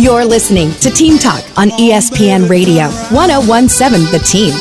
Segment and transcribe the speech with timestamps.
[0.00, 4.54] You're listening to Team Talk on ESPN Radio, 1017 The Team.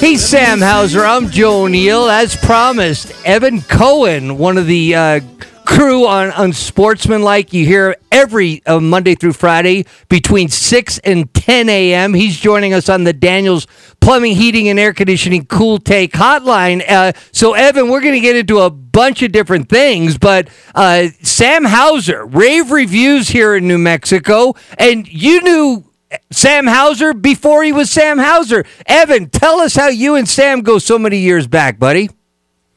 [0.00, 1.04] Hey, Sam Hauser.
[1.04, 2.08] I'm Joe O'Neill.
[2.08, 5.20] As promised, Evan Cohen, one of the uh,
[5.66, 7.52] crew on Unsportsmanlike.
[7.52, 12.14] You hear every uh, Monday through Friday between 6 and 10 a.m.
[12.14, 13.66] He's joining us on the Daniels
[14.00, 16.82] Plumbing, Heating, and Air Conditioning Cool Take Hotline.
[16.88, 21.08] Uh, so, Evan, we're going to get into a bunch of different things, but uh,
[21.22, 25.84] Sam Hauser, rave reviews here in New Mexico, and you knew
[26.32, 28.64] Sam Hauser before he was Sam Hauser.
[28.86, 32.10] Evan, tell us how you and Sam go so many years back, buddy.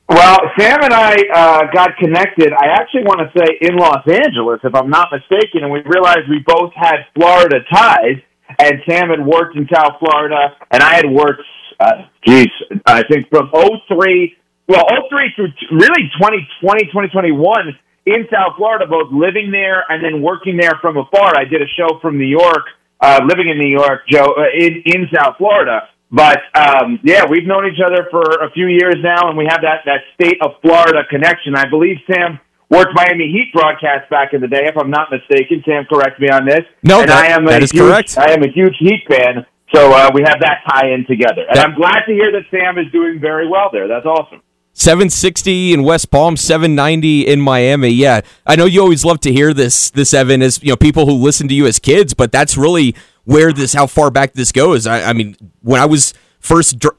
[0.09, 2.51] Well, Sam and I uh, got connected.
[2.53, 6.29] I actually want to say in Los Angeles, if I'm not mistaken, and we realized
[6.29, 8.21] we both had Florida ties.
[8.59, 11.41] And Sam had worked in South Florida, and I had worked,
[11.79, 12.47] uh, geez,
[12.85, 14.35] I think from 03,
[14.67, 20.21] well, 03 through t- really 2020, 2021 in South Florida, both living there and then
[20.21, 21.33] working there from afar.
[21.35, 22.67] I did a show from New York,
[22.99, 25.89] uh, living in New York, Joe, uh, in, in South Florida.
[26.11, 29.61] But um, yeah, we've known each other for a few years now, and we have
[29.61, 31.55] that that state of Florida connection.
[31.55, 32.39] I believe Sam
[32.73, 35.63] worked Miami Heat broadcast back in the day, if I'm not mistaken.
[35.65, 36.61] Sam, correct me on this.
[36.83, 38.17] No, and that, I am that a huge, correct.
[38.17, 41.45] I am a huge Heat fan, so uh, we have that tie in together.
[41.47, 43.87] And That- I'm glad to hear that Sam is doing very well there.
[43.87, 44.41] That's awesome.
[44.75, 47.89] 760 in West Palm, 790 in Miami.
[47.89, 49.91] Yeah, I know you always love to hear this.
[49.91, 52.95] This Evan is you know people who listen to you as kids, but that's really
[53.23, 54.87] where this how far back this goes.
[54.87, 56.95] I, I mean, when I was first dr-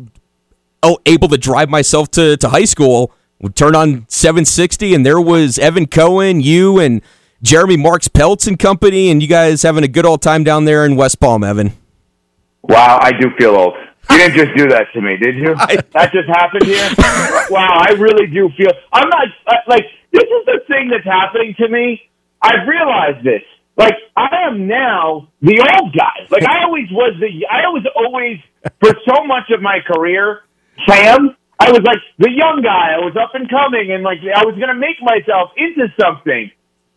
[0.84, 5.20] oh, able to drive myself to to high school, would turn on 760, and there
[5.20, 7.02] was Evan Cohen, you, and
[7.42, 10.84] Jeremy Marks Peltz and company, and you guys having a good old time down there
[10.86, 11.72] in West Palm, Evan.
[12.62, 13.74] Wow, I do feel old.
[14.10, 15.54] You didn't just do that to me, did you?
[15.58, 16.88] I- that just happened here.
[17.50, 18.70] wow, I really do feel.
[18.92, 19.28] I'm not
[19.66, 22.00] like this is the thing that's happening to me.
[22.40, 23.42] I've realized this.
[23.76, 26.26] Like I am now the old guy.
[26.30, 27.46] Like I always was the.
[27.50, 28.38] I was always
[28.80, 30.40] for so much of my career,
[30.88, 31.36] Sam.
[31.60, 32.94] I was like the young guy.
[32.96, 36.50] I was up and coming, and like I was gonna make myself into something.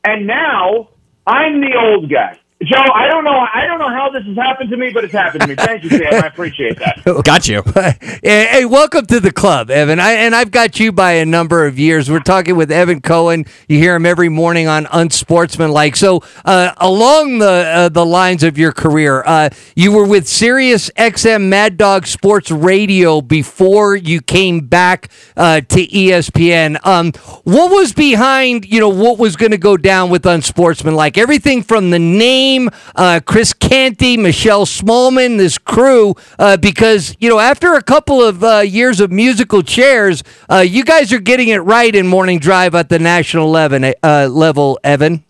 [0.05, 0.89] And now
[1.27, 2.37] I'm the old guy.
[2.63, 3.37] Joe, I don't know.
[3.53, 5.55] I don't know how this has happened to me, but it's happened to me.
[5.55, 6.11] Thank you, Sam.
[6.11, 7.03] I appreciate that.
[7.23, 7.61] Got you.
[8.23, 9.99] hey, welcome to the club, Evan.
[9.99, 12.09] I, and I've got you by a number of years.
[12.09, 13.45] We're talking with Evan Cohen.
[13.69, 15.95] You hear him every morning on Unsportsmanlike.
[15.95, 20.89] So, uh, along the uh, the lines of your career, uh, you were with Sirius
[20.97, 26.83] XM Mad Dog Sports Radio before you came back uh, to ESPN.
[26.83, 27.11] Um,
[27.43, 31.19] what was behind, you know, what was going to go down with Unsportsmanlike?
[31.19, 32.46] Everything from the name,
[32.95, 38.43] uh, Chris Canty, Michelle Smallmon, this crew, uh, because, you know, after a couple of
[38.43, 42.73] uh, years of musical chairs, uh, you guys are getting it right in Morning Drive
[42.75, 45.23] at the national level, uh, level Evan.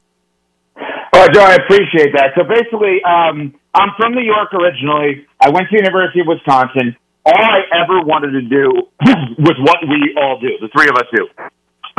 [1.13, 2.33] Oh, Joe, I appreciate that.
[2.35, 5.25] So basically, um, I'm from New York originally.
[5.41, 6.95] I went to University of Wisconsin.
[7.25, 8.71] All I ever wanted to do
[9.41, 11.27] was what we all do, the three of us do,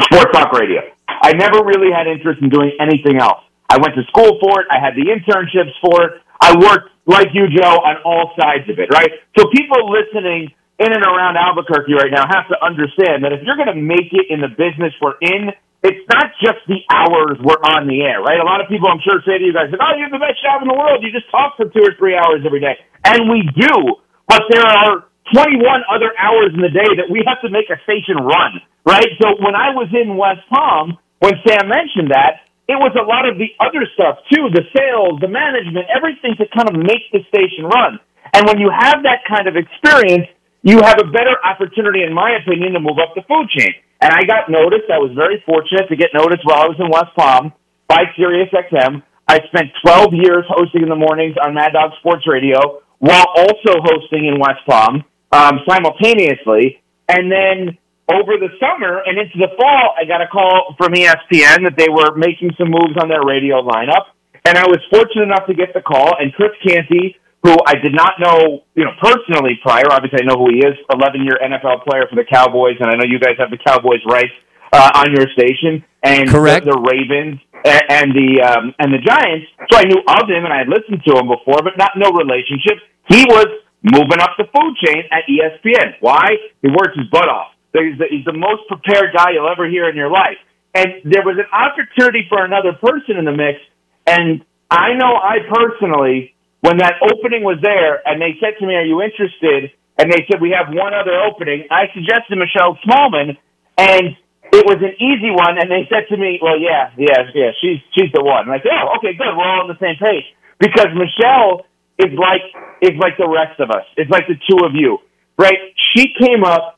[0.03, 0.81] sports talk radio.
[1.09, 3.43] I never really had interest in doing anything else.
[3.69, 4.67] I went to school for it.
[4.73, 6.13] I had the internships for it.
[6.41, 9.11] I worked, like you, Joe, on all sides of it, right?
[9.37, 13.59] So people listening in and around Albuquerque right now have to understand that if you're
[13.59, 15.51] going to make it in the business we're in,
[15.83, 18.39] it's not just the hours we're on the air, right?
[18.39, 20.43] A lot of people, I'm sure, say to you guys, "Oh, you have the best
[20.43, 21.03] job in the world.
[21.03, 24.03] You just talk for two or three hours every day," and we do.
[24.27, 27.79] But there are 21 other hours in the day that we have to make a
[27.87, 29.07] station run, right?
[29.23, 33.25] So when I was in West Palm, when Sam mentioned that, it was a lot
[33.25, 37.25] of the other stuff too, the sales, the management, everything to kind of make the
[37.33, 37.97] station run.
[38.37, 40.29] And when you have that kind of experience,
[40.61, 43.73] you have a better opportunity, in my opinion, to move up the food chain.
[44.05, 44.93] And I got noticed.
[44.93, 47.57] I was very fortunate to get noticed while I was in West Palm
[47.89, 49.03] by Sirius XM.
[49.27, 53.81] I spent 12 years hosting in the mornings on Mad Dog Sports Radio while also
[53.81, 56.83] hosting in West Palm um, simultaneously.
[57.09, 57.79] And then
[58.09, 61.93] over the summer and into the fall, I got a call from ESPN that they
[61.93, 64.17] were making some moves on their radio lineup.
[64.49, 66.17] And I was fortunate enough to get the call.
[66.17, 70.41] And Chris Canty, who I did not know, you know, personally prior, obviously I know
[70.41, 72.81] who he is, 11 year NFL player for the Cowboys.
[72.81, 74.33] And I know you guys have the Cowboys rights
[74.73, 76.65] uh, on your station and Correct.
[76.65, 79.53] The, the Ravens and, and the um, and the Giants.
[79.69, 82.09] So I knew of him and I had listened to him before, but not no
[82.13, 82.81] relationship.
[83.09, 83.49] He was
[83.83, 86.01] moving up the food chain at ESPN.
[86.01, 86.37] Why?
[86.63, 87.53] He works his butt off.
[87.73, 90.39] He's the, he's the most prepared guy you'll ever hear in your life.
[90.75, 93.59] And there was an opportunity for another person in the mix.
[94.07, 98.75] And I know I personally, when that opening was there and they said to me,
[98.75, 99.73] are you interested?
[99.99, 101.67] And they said, we have one other opening.
[101.71, 103.37] I suggested Michelle Smallmon.
[103.77, 104.17] And
[104.53, 107.81] it was an easy one, and they said to me, "Well, yeah, yeah, yeah, she's
[107.93, 109.29] she's the one." And I said, "Oh, okay, good.
[109.37, 110.25] We're all on the same page."
[110.59, 111.67] Because Michelle
[111.99, 112.45] is like
[112.81, 113.85] is like the rest of us.
[113.97, 114.99] It's like the two of you,
[115.37, 115.59] right?
[115.95, 116.78] She came up.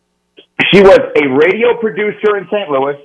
[0.73, 2.69] She was a radio producer in St.
[2.69, 3.01] Louis,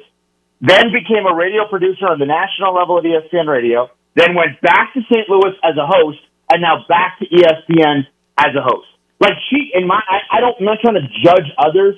[0.61, 3.89] then became a radio producer on the national level at ESPN Radio.
[4.15, 5.29] Then went back to St.
[5.29, 6.19] Louis as a host,
[6.49, 8.07] and now back to ESPN
[8.37, 8.87] as a host.
[9.19, 11.95] Like she, in my, I, I don't, I'm not trying to judge others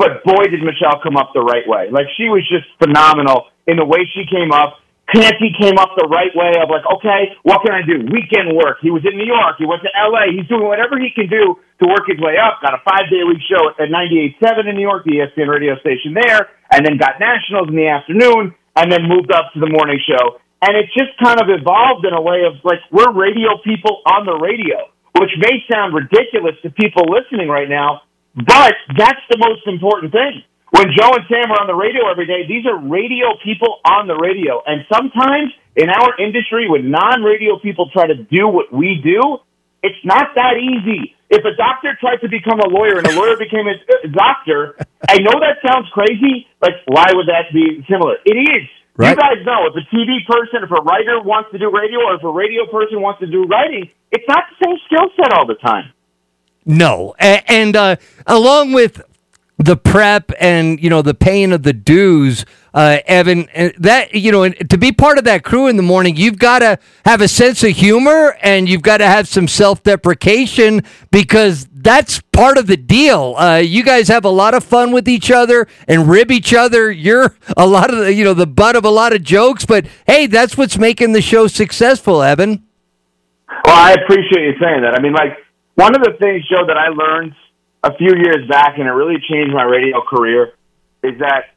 [0.00, 1.92] but boy, did Michelle come up the right way.
[1.92, 4.80] Like she was just phenomenal in the way she came up.
[5.10, 8.06] Clancy came up the right way of like, okay, what can I do?
[8.14, 8.78] Weekend work.
[8.78, 9.58] He was in New York.
[9.58, 10.30] He went to LA.
[10.30, 12.62] He's doing whatever he can do to work his way up.
[12.62, 16.14] Got a five day week show at 98.7 in New York, the ESPN radio station
[16.14, 19.98] there, and then got nationals in the afternoon, and then moved up to the morning
[20.06, 20.38] show.
[20.62, 24.26] And it just kind of evolved in a way of like, we're radio people on
[24.26, 28.06] the radio, which may sound ridiculous to people listening right now,
[28.36, 30.44] but that's the most important thing.
[30.70, 34.06] When Joe and Sam are on the radio every day, these are radio people on
[34.06, 34.62] the radio.
[34.66, 39.38] And sometimes in our industry, when non-radio people try to do what we do,
[39.82, 41.16] it's not that easy.
[41.28, 44.76] If a doctor tried to become a lawyer and a lawyer became a doctor,
[45.08, 46.46] I know that sounds crazy.
[46.60, 48.16] Like, why would that be similar?
[48.24, 48.68] It is.
[48.96, 49.10] Right.
[49.10, 52.14] You guys know if a TV person, if a writer wants to do radio, or
[52.16, 55.46] if a radio person wants to do writing, it's not the same skill set all
[55.46, 55.92] the time.
[56.66, 57.96] No, and, and uh,
[58.26, 59.00] along with
[59.60, 63.46] the prep and you know the paying of the dues, uh, Evan,
[63.78, 66.78] that you know to be part of that crew in the morning, you've got to
[67.04, 72.20] have a sense of humor and you've got to have some self deprecation because that's
[72.32, 73.34] part of the deal.
[73.36, 76.90] Uh, you guys have a lot of fun with each other and rib each other.
[76.90, 79.86] You're a lot of the, you know the butt of a lot of jokes, but
[80.06, 82.64] hey, that's what's making the show successful, Evan.
[83.66, 84.94] Well, I appreciate you saying that.
[84.94, 85.36] I mean, like
[85.74, 87.34] one of the things, Joe, that I learned
[87.82, 90.52] a few years back, and it really changed my radio career,
[91.02, 91.54] is that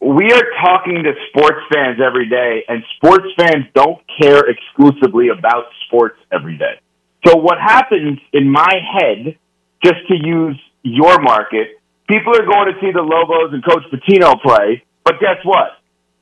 [0.00, 5.64] we are talking to sports fans every day, and sports fans don't care exclusively about
[5.86, 6.80] sports every day.
[7.26, 9.36] So what happens in my head,
[9.84, 14.40] just to use your market, people are going to see the Lobos and Coach Pitino
[14.40, 15.78] play, but guess what?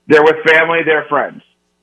[0.06, 1.42] They're with family, they're friends.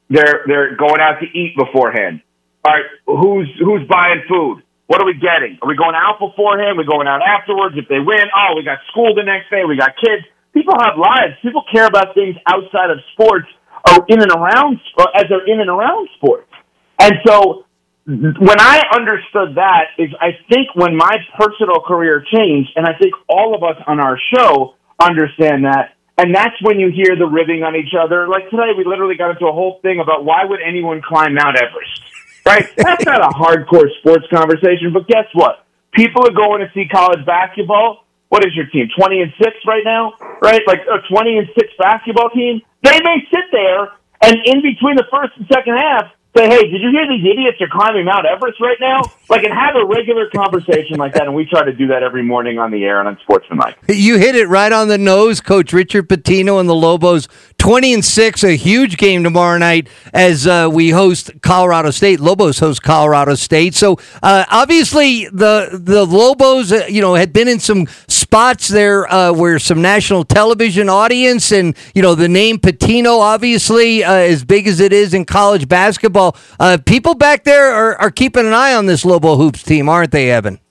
[0.09, 2.21] They're they're going out to eat beforehand.
[2.65, 4.61] All right, who's who's buying food?
[4.91, 5.55] What are we getting?
[5.63, 6.75] Are we going out beforehand?
[6.75, 7.79] Are we going out afterwards?
[7.79, 9.63] If they win, oh, we got school the next day.
[9.63, 10.27] We got kids.
[10.51, 11.39] People have lives.
[11.39, 13.47] People care about things outside of sports
[13.87, 16.51] or in and around, or as they're in and around sports.
[16.99, 17.63] And so
[18.03, 23.15] when I understood that is I think when my personal career changed, and I think
[23.31, 27.63] all of us on our show understand that, and that's when you hear the ribbing
[27.63, 28.27] on each other.
[28.27, 31.55] Like today, we literally got into a whole thing about why would anyone climb Mount
[31.55, 32.20] Everest?
[32.45, 32.69] Right?
[32.77, 35.65] That's not a hardcore sports conversation, but guess what?
[35.93, 38.05] People are going to see college basketball.
[38.29, 38.87] What is your team?
[38.97, 40.13] 20 and 6 right now?
[40.41, 40.61] Right?
[40.65, 42.61] Like a 20 and 6 basketball team?
[42.83, 43.91] They may sit there
[44.21, 47.59] and in between the first and second half, say, hey, did you hear these idiots
[47.61, 49.01] are climbing Mount Everest right now?
[49.29, 51.23] Like, and have a regular conversation like that.
[51.23, 53.77] And we try to do that every morning on the air and on Sportsmanlike.
[53.89, 57.27] You hit it right on the nose, Coach Richard Pitino and the Lobos.
[57.57, 62.19] 20 and 6, a huge game tomorrow night as uh, we host Colorado State.
[62.19, 63.75] Lobos host Colorado State.
[63.75, 67.87] So uh, obviously the the Lobos, uh, you know, had been in some
[68.31, 74.05] spots there uh, where some national television audience and, you know, the name Pitino obviously,
[74.05, 76.37] uh, as big as it is in college basketball.
[76.57, 80.11] Uh, people back there are, are keeping an eye on this Lobo Hoops team, aren't
[80.11, 80.61] they, Evan?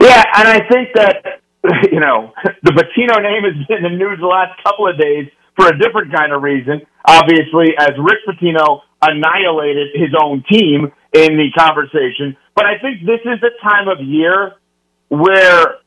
[0.00, 1.42] Yeah, and I think that,
[1.92, 2.32] you know,
[2.62, 5.78] the Pitino name has been in the news the last couple of days for a
[5.78, 6.80] different kind of reason.
[7.04, 12.38] Obviously, as Rick Pitino annihilated his own team in the conversation.
[12.54, 14.54] But I think this is the time of year
[15.10, 15.79] where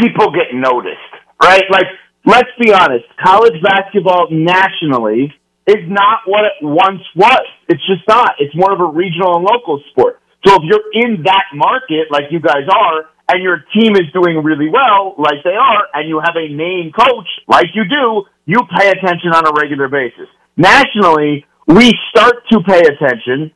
[0.00, 1.64] people get noticed, right?
[1.70, 1.86] Like,
[2.26, 5.32] let's be honest, college basketball nationally
[5.66, 7.46] is not what it once was.
[7.68, 8.34] It's just not.
[8.38, 10.20] It's more of a regional and local sport.
[10.46, 14.42] So if you're in that market, like you guys are, and your team is doing
[14.42, 18.60] really well, like they are, and you have a main coach, like you do, you
[18.76, 20.28] pay attention on a regular basis.
[20.56, 23.52] Nationally, we start to pay attention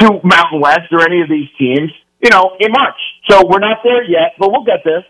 [0.00, 1.90] to Mountain West or any of these teams,
[2.22, 3.00] you know, in March.
[3.30, 5.04] So we're not there yet, but we'll get there.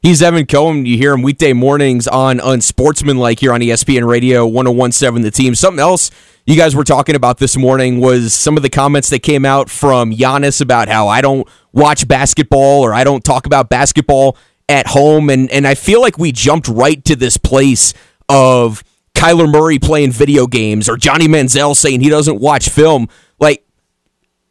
[0.00, 0.86] He's Evan Cohen.
[0.86, 5.56] You hear him weekday mornings on Unsportsmanlike here on ESPN Radio 1017 The Team.
[5.56, 6.12] Something else
[6.46, 9.68] you guys were talking about this morning was some of the comments that came out
[9.68, 14.36] from Giannis about how I don't watch basketball or I don't talk about basketball
[14.68, 15.30] at home.
[15.30, 17.92] And, and I feel like we jumped right to this place
[18.28, 18.84] of
[19.16, 23.08] Kyler Murray playing video games or Johnny Manziel saying he doesn't watch film.
[23.40, 23.64] Like,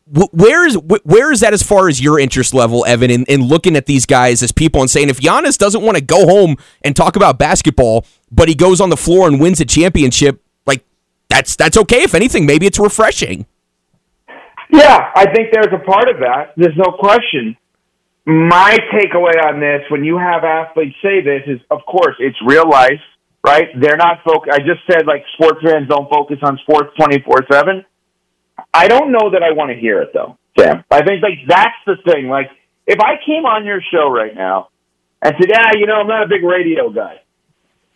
[0.09, 3.75] where is where is that as far as your interest level, Evan, in, in looking
[3.75, 6.95] at these guys as people and saying if Giannis doesn't want to go home and
[6.95, 10.85] talk about basketball, but he goes on the floor and wins a championship, like
[11.29, 12.03] that's that's okay.
[12.03, 13.45] If anything, maybe it's refreshing.
[14.71, 16.53] Yeah, I think there's a part of that.
[16.57, 17.57] There's no question.
[18.25, 22.69] My takeaway on this, when you have athletes say this, is of course it's real
[22.69, 23.01] life,
[23.45, 23.67] right?
[23.79, 24.53] They're not focused.
[24.53, 27.85] I just said like sports fans don't focus on sports 24 seven.
[28.73, 30.83] I don't know that I want to hear it though, Sam.
[30.91, 32.27] I think like that's the thing.
[32.27, 32.49] Like
[32.85, 34.69] if I came on your show right now
[35.21, 37.21] and said, "Yeah, you know, I'm not a big radio guy,"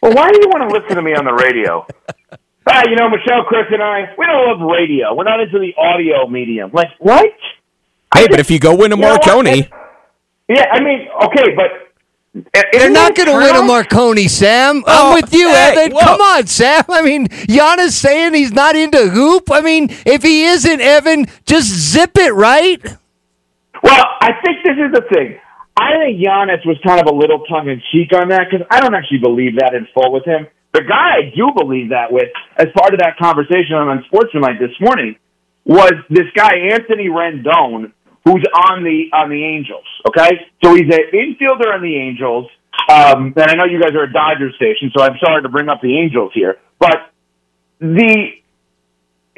[0.01, 1.85] well, why do you want to listen to me on the radio?
[2.67, 5.13] ah, you know, Michelle, Chris, and I, we don't love radio.
[5.13, 6.71] We're not into the audio medium.
[6.73, 7.31] Like what?
[8.13, 9.01] Hey, but if you go win a You?
[9.01, 9.69] Marconi,
[10.49, 11.90] Yeah, I mean, okay, but
[12.33, 14.83] They're not going to win a Marconi, Sam.
[14.87, 15.91] Oh, I'm with you, hey, Evan.
[15.91, 15.99] whoa.
[15.99, 16.83] Come on, Sam.
[16.87, 19.51] I mean, Giannis saying he's not into hoop.
[19.51, 22.81] I mean, if he isn't, Evan, just zip it, right?
[23.83, 25.39] Well, I think this is the thing.
[25.77, 28.79] I think Giannis was kind of a little tongue in cheek on that because I
[28.79, 30.47] don't actually believe that in full with him.
[30.73, 34.71] The guy I do believe that with, as part of that conversation on Unsportsmanlike this
[34.79, 35.17] morning,
[35.65, 37.91] was this guy Anthony Rendon,
[38.23, 39.85] who's on the on the Angels.
[40.07, 40.29] Okay,
[40.63, 42.47] so he's an infielder on the Angels.
[42.89, 45.69] Um, and I know you guys are a Dodgers station, so I'm sorry to bring
[45.69, 47.11] up the Angels here, but
[47.79, 48.31] the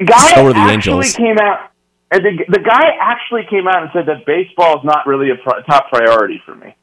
[0.04, 0.72] guy So the actually
[1.06, 1.16] Angels.
[1.16, 1.70] came out.
[2.10, 5.34] And the, the guy actually came out and said that baseball is not really a
[5.42, 6.74] pri- top priority for me.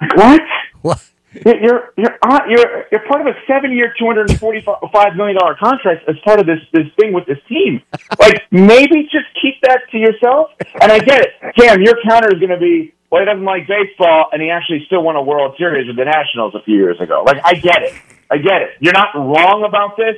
[0.14, 0.42] What?
[0.82, 1.10] What?
[1.44, 5.36] You're you're on, uh, you're you're part of a seven-year, two hundred and forty-five million
[5.38, 7.82] dollar contract as part of this this thing with this team.
[8.20, 10.50] Like maybe just keep that to yourself.
[10.80, 11.82] And I get it, Cam.
[11.82, 15.02] Your counter is going to be, well, he doesn't like baseball, and he actually still
[15.02, 17.24] won a World Series with the Nationals a few years ago.
[17.26, 17.92] Like I get it,
[18.30, 18.70] I get it.
[18.80, 20.16] You're not wrong about this.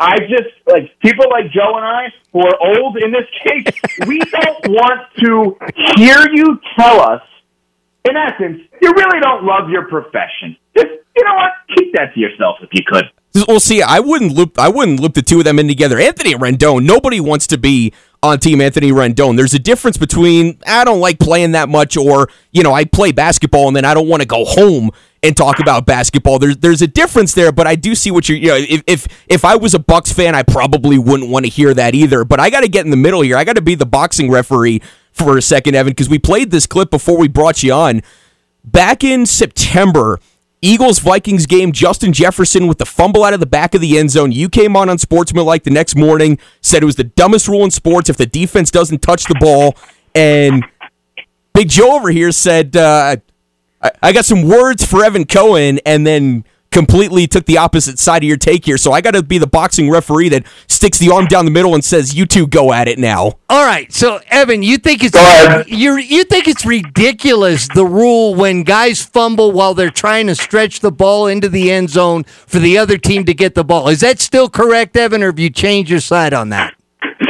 [0.00, 4.06] I just like people like Joe and I who are old in this case.
[4.06, 5.56] we don't want to
[5.96, 7.22] hear you tell us
[8.04, 10.56] in essence, you really don't love your profession.
[10.76, 11.52] Just you know what?
[11.76, 13.04] Keep that to yourself if you could.
[13.46, 14.58] Well, see, I wouldn't loop.
[14.58, 15.98] I wouldn't loop the two of them in together.
[15.98, 16.84] Anthony Rendon.
[16.84, 19.36] Nobody wants to be on Team Anthony Rendon.
[19.36, 23.12] There's a difference between I don't like playing that much, or you know, I play
[23.12, 24.90] basketball and then I don't want to go home
[25.22, 26.38] and talk about basketball.
[26.38, 28.38] There's there's a difference there, but I do see what you're.
[28.38, 31.50] You know, if if if I was a Bucks fan, I probably wouldn't want to
[31.50, 32.24] hear that either.
[32.24, 33.36] But I got to get in the middle here.
[33.36, 34.80] I got to be the boxing referee
[35.18, 38.02] for a second, Evan, because we played this clip before we brought you on
[38.64, 40.20] back in September.
[40.60, 44.10] Eagles Vikings game, Justin Jefferson with the fumble out of the back of the end
[44.10, 44.32] zone.
[44.32, 47.70] You came on on Sportsmanlike the next morning, said it was the dumbest rule in
[47.70, 49.76] sports if the defense doesn't touch the ball.
[50.16, 50.64] And
[51.54, 53.16] Big Joe over here said, uh,
[53.80, 56.44] I, I got some words for Evan Cohen, and then
[56.78, 58.78] completely took the opposite side of your take here.
[58.78, 61.74] So I got to be the boxing referee that sticks the arm down the middle
[61.74, 65.16] and says, "You two go at it now." All right, so Evan, you think it's
[65.68, 70.78] you you think it's ridiculous the rule when guys fumble while they're trying to stretch
[70.78, 73.88] the ball into the end zone for the other team to get the ball.
[73.88, 76.77] Is that still correct, Evan, or have you changed your side on that?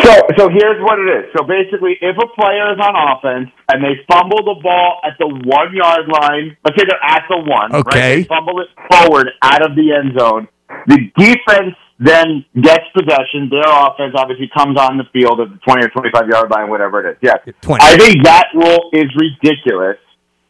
[0.04, 1.24] So, so here's what it is.
[1.36, 5.26] So basically, if a player is on offense and they fumble the ball at the
[5.26, 7.98] one yard line, let's say they're at the one, Okay.
[7.98, 8.16] right?
[8.20, 10.48] They fumble it forward out of the end zone.
[10.86, 13.48] The defense then gets possession.
[13.50, 17.00] Their offense obviously comes on the field at the 20 or 25 yard line, whatever
[17.08, 17.18] it is.
[17.22, 17.38] Yeah.
[17.62, 17.82] 20.
[17.82, 19.96] I think that rule is ridiculous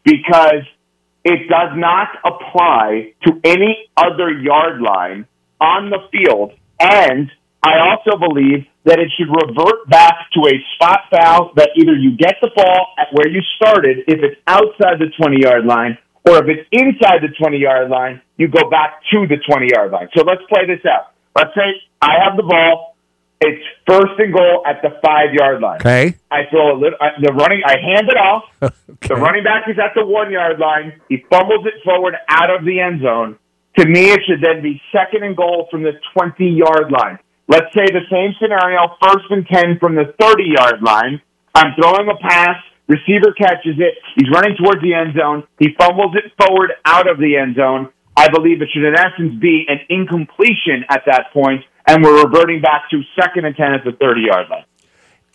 [0.03, 0.67] because
[1.25, 5.27] it does not apply to any other yard line
[5.61, 6.53] on the field.
[6.81, 7.31] And
[7.69, 12.17] I also believe that it should revert back to a spot foul that either you
[12.17, 16.39] get the ball at where you started if it's outside the 20 yard line, or
[16.41, 20.09] if it's inside the 20 yard line, you go back to the 20 yard line.
[20.17, 21.13] So let's play this out.
[21.37, 22.97] Let's say I have the ball.
[23.41, 25.81] It's first and goal at the five yard line.
[25.81, 26.17] Okay.
[26.31, 26.99] I throw a little.
[27.01, 27.63] I, the running.
[27.65, 28.45] I hand it off.
[29.01, 31.01] The running back is at the one yard line.
[31.09, 33.39] He fumbles it forward out of the end zone.
[33.79, 37.21] To me, it should then be second and goal from the twenty yard line.
[37.49, 41.21] Let's say the same scenario, first and ten from the thirty yard line.
[41.55, 42.61] I'm throwing a pass.
[42.89, 43.97] Receiver catches it.
[44.17, 45.45] He's running towards the end zone.
[45.59, 47.89] He fumbles it forward out of the end zone.
[48.17, 52.61] I believe it should, in essence, be an incompletion at that point, and we're reverting
[52.61, 54.68] back to second and ten at the thirty yard line.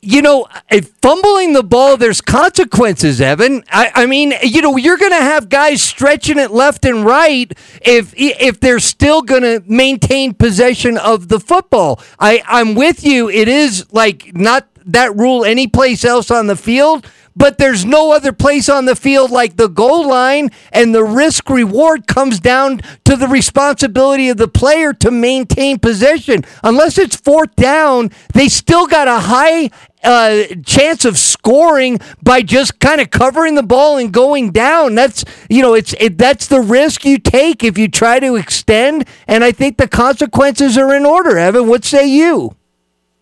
[0.06, 3.64] You know, if fumbling the ball, there's consequences, Evan.
[3.72, 7.50] I, I mean, you know, you're going to have guys stretching it left and right
[7.82, 12.02] if if they're still going to maintain possession of the football.
[12.20, 13.30] I, I'm with you.
[13.30, 18.32] It is like not that rule anyplace else on the field, but there's no other
[18.32, 23.16] place on the field like the goal line, and the risk reward comes down to
[23.16, 26.44] the responsibility of the player to maintain possession.
[26.64, 29.70] Unless it's fourth down, they still got a high
[30.04, 34.96] uh, chance of scoring by just kind of covering the ball and going down.
[34.96, 39.08] That's you know, it's it, that's the risk you take if you try to extend,
[39.28, 41.38] and I think the consequences are in order.
[41.38, 42.56] Evan, what say you?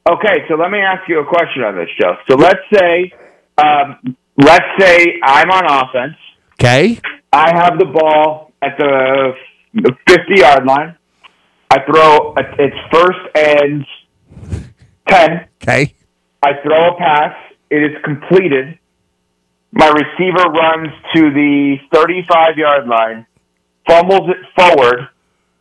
[0.10, 2.15] Okay, so let me ask you a question on this, Joe.
[2.29, 3.12] So let's say,
[3.58, 6.17] um, let's say I'm on offense.
[6.53, 7.00] Okay.
[7.31, 9.34] I have the ball at the
[10.08, 10.98] 50 yard line.
[11.70, 13.86] I throw, it's first and
[15.08, 15.48] 10.
[15.62, 15.93] Okay.
[16.43, 17.36] I throw a pass.
[17.70, 18.79] It is completed.
[19.72, 23.25] My receiver runs to the 35 yard line,
[23.88, 25.08] fumbles it forward,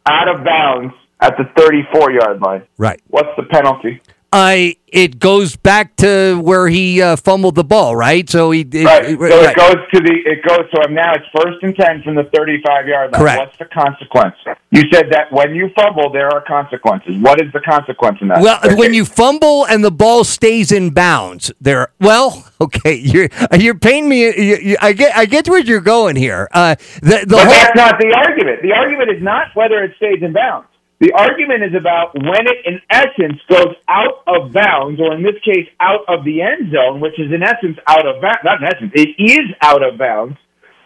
[0.07, 2.63] out of bounds at the 34 yard line.
[2.79, 3.01] Right.
[3.09, 4.01] What's the penalty?
[4.33, 8.29] I it goes back to where he uh, fumbled the ball, right?
[8.29, 9.05] So he it, Right.
[9.05, 9.51] it- So right.
[9.51, 12.61] it goes to the it goes so now it's first and ten from the thirty
[12.65, 13.21] five yard line.
[13.21, 13.39] Correct.
[13.39, 14.35] What's the consequence?
[14.71, 17.17] You said that when you fumble there are consequences.
[17.21, 18.41] What is the consequence in that?
[18.41, 18.75] Well, Okay.
[18.77, 21.89] when you fumble and the ball stays in bounds, there.
[22.01, 24.23] Well, okay, you're you're painting me.
[24.27, 26.49] You, you, I get I get where you're going here.
[26.53, 28.63] Uh, the the But whole, that's not the argument.
[28.63, 30.69] The argument is not whether it stays in bounds.
[31.01, 35.41] The argument is about when it, in essence, goes out of bounds, or in this
[35.43, 38.45] case, out of the end zone, which is in essence out of bounds.
[38.45, 40.37] Not in essence, it is out of bounds.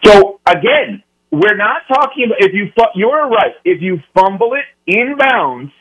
[0.04, 1.02] So again,
[1.32, 2.70] we're not talking about if you.
[2.94, 3.58] You're right.
[3.64, 5.72] If you fumble it in bounds,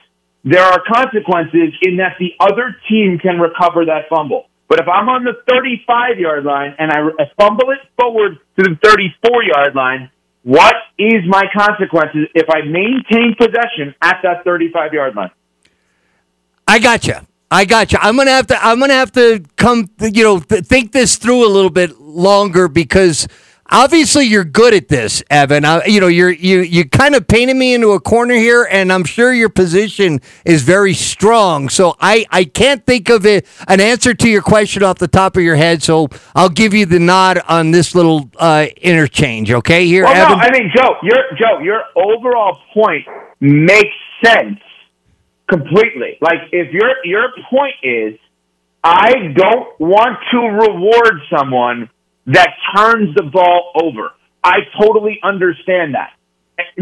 [0.44, 4.50] there are consequences in that the other team can recover that fumble.
[4.68, 8.64] But if I'm on the 35 yard line and I, I fumble it forward to
[8.64, 10.10] the 34 yard line,
[10.42, 15.32] what is my consequences if I maintain possession at that 35 yard line?
[16.68, 17.16] I got you.
[17.50, 18.00] I got you.
[18.02, 18.66] I'm gonna have to.
[18.66, 19.90] I'm gonna have to come.
[20.00, 23.28] You know, th- think this through a little bit longer because
[23.70, 25.66] obviously you're good at this, Evan.
[25.66, 28.92] I, you know, you're you you kind of painted me into a corner here, and
[28.92, 31.70] I'm sure your position is very strong.
[31.70, 35.38] So I I can't think of it an answer to your question off the top
[35.38, 35.82] of your head.
[35.84, 39.52] So I'll give you the nod on this little uh, interchange.
[39.52, 40.38] Okay, here, Well, Evan.
[40.38, 43.06] no, I mean, Joe, your Joe, your overall point
[43.40, 44.60] makes sense
[45.50, 46.18] completely.
[46.22, 48.20] Like, if your your point is,
[48.84, 51.90] I don't want to reward someone
[52.28, 54.12] that turns the ball over.
[54.44, 56.12] I totally understand that.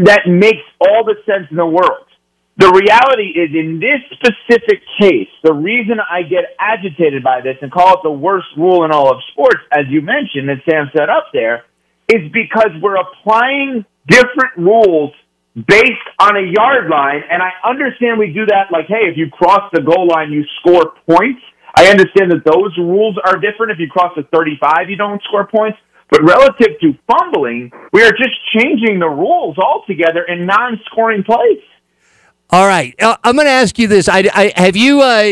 [0.04, 2.06] That makes all the sense in the world.
[2.58, 7.72] The reality is, in this specific case, the reason I get agitated by this and
[7.72, 11.08] call it the worst rule in all of sports, as you mentioned, and Sam set
[11.08, 11.64] up there,
[12.12, 15.12] is because we're applying different rules
[15.54, 17.22] based on a yard line.
[17.30, 20.44] And I understand we do that like, hey, if you cross the goal line, you
[20.60, 21.40] score points.
[21.74, 23.72] I understand that those rules are different.
[23.72, 25.78] If you cross the 35, you don't score points.
[26.10, 31.64] But relative to fumbling, we are just changing the rules altogether in non scoring plays.
[32.52, 35.22] All right, uh, I'm going to ask you this: I, I, have you uh,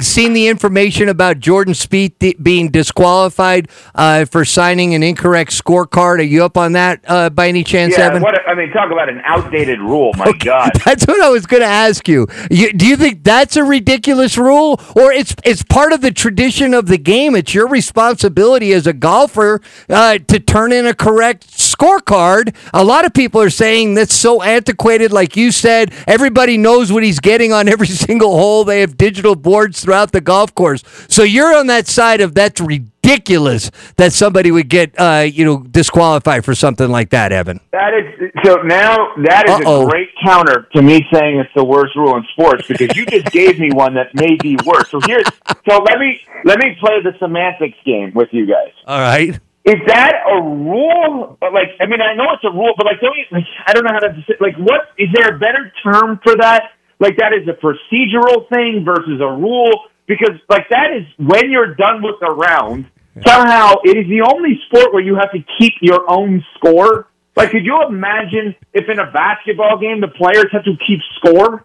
[0.00, 6.20] seen the information about Jordan Spieth di- being disqualified uh, for signing an incorrect scorecard?
[6.20, 8.22] Are you up on that uh, by any chance, Yeah, Evan?
[8.22, 10.12] what I mean, talk about an outdated rule.
[10.16, 10.70] My God.
[10.86, 12.26] That's what I was going to ask you.
[12.50, 12.72] you.
[12.72, 16.86] Do you think that's a ridiculous rule, or it's it's part of the tradition of
[16.86, 17.34] the game?
[17.34, 21.50] It's your responsibility as a golfer uh, to turn in a correct
[21.82, 22.54] scorecard.
[22.72, 25.12] A lot of people are saying that's so antiquated.
[25.12, 28.64] Like you said, everybody knows what he's getting on every single hole.
[28.64, 30.82] They have digital boards throughout the golf course.
[31.08, 35.62] So you're on that side of that's ridiculous that somebody would get uh, you know
[35.62, 37.60] disqualified for something like that, Evan.
[37.72, 39.86] That is so now that is Uh-oh.
[39.86, 43.26] a great counter to me saying it's the worst rule in sports because you just
[43.26, 44.90] gave me one that may be worse.
[44.90, 45.22] So here,
[45.68, 48.72] so let me let me play the semantics game with you guys.
[48.86, 49.38] All right.
[49.64, 51.36] Is that a rule?
[51.40, 53.72] But like, I mean, I know it's a rule, but like, don't you, like, I
[53.72, 56.72] don't know how to say, like, what is there a better term for that?
[56.98, 59.70] Like, that is a procedural thing versus a rule
[60.06, 62.86] because like that is when you're done with the round.
[63.26, 67.08] Somehow, it is the only sport where you have to keep your own score.
[67.36, 71.64] Like, could you imagine if in a basketball game the players have to keep score?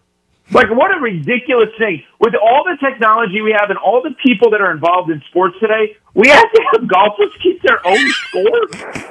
[0.52, 2.04] Like, what a ridiculous thing.
[2.20, 5.56] With all the technology we have and all the people that are involved in sports
[5.60, 8.62] today, we have to have golfers keep their own score?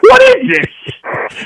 [0.01, 0.72] What is this?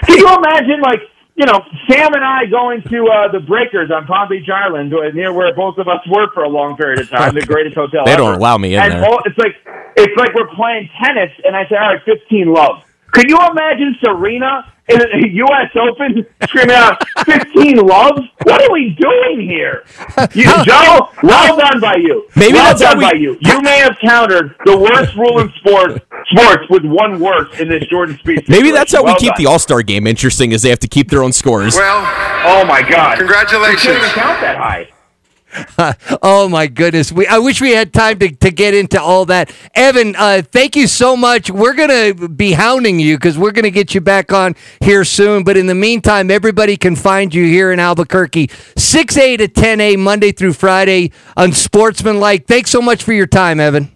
[0.07, 1.00] Can you imagine, like,
[1.35, 5.11] you know, Sam and I going to uh, the Breakers on Palm Beach Island, uh,
[5.14, 8.03] near where both of us worked for a long period of time, the greatest hotel
[8.07, 8.22] They ever.
[8.22, 9.05] don't allow me in and there.
[9.05, 9.57] All, it's like
[9.96, 12.83] it's like we're playing tennis, and I say, all right, 15 love.
[13.12, 15.70] Could you imagine Serena in the U.S.
[15.77, 18.18] Open screaming out 15 love?
[18.42, 19.85] What are we doing here?
[20.35, 22.27] You, Joe, well done by you.
[22.37, 23.37] Maybe well that's done we- by you.
[23.40, 27.85] You may have countered the worst rule in sports, sports with one worse in this
[27.87, 28.49] Jordan Spieth.
[28.49, 29.14] Maybe that's how situation.
[29.14, 29.44] we keep done.
[29.44, 31.77] the All Star game interesting, is they have to keep their own scores.
[31.77, 33.18] Well, Oh my God!
[33.18, 33.85] Congratulations.
[33.85, 34.88] You can't even count that high.
[36.23, 37.11] Oh my goodness!
[37.13, 39.53] We I wish we had time to, to get into all that.
[39.75, 41.51] Evan, uh, thank you so much.
[41.51, 45.43] We're gonna be hounding you because we're gonna get you back on here soon.
[45.45, 49.81] But in the meantime, everybody can find you here in Albuquerque, six a to ten
[49.81, 52.47] a Monday through Friday on Sportsmanlike.
[52.47, 53.91] Thanks so much for your time, Evan.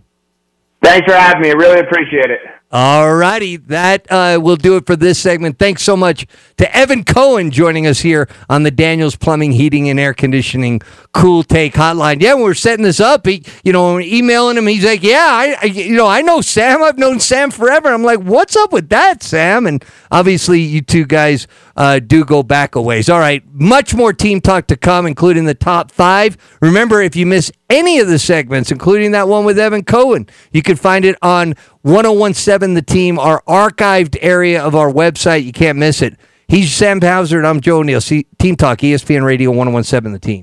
[0.83, 1.51] Thanks for having me.
[1.51, 2.41] I really appreciate it.
[2.73, 5.61] All righty, that uh, will do it for this segment.
[5.61, 10.01] Thanks so much to Evan Cohen joining us here on the Daniels Plumbing, Heating, and
[10.01, 10.81] Air Conditioning
[11.13, 12.21] Cool Take Hotline.
[12.21, 13.27] Yeah, we're setting this up.
[13.27, 16.83] He, you know, emailing him, he's like, "Yeah, I, I, you know, I know Sam.
[16.83, 21.05] I've known Sam forever." I'm like, "What's up with that, Sam?" And obviously, you two
[21.05, 21.47] guys
[21.77, 23.09] uh, do go back a ways.
[23.09, 26.37] All right, much more team talk to come, including the top five.
[26.61, 30.63] Remember, if you miss any of the segments, including that one with Evan Cohen, you
[30.63, 35.45] can find it on 1017 The Team, our archived area of our website.
[35.45, 36.17] You can't miss it.
[36.49, 38.01] He's Sam Hauser, and I'm Joe O'Neill.
[38.01, 40.43] See, Team Talk, ESPN Radio 1017 The Team.